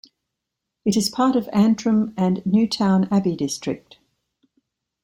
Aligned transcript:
It 0.83 0.97
is 0.97 1.11
part 1.11 1.35
of 1.35 1.47
Antrim 1.49 2.15
and 2.17 2.37
Newtownabbey 2.37 3.37
district. 3.37 3.99